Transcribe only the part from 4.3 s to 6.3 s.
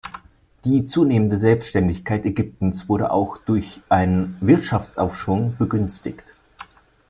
Wirtschaftsaufschwung begünstigt.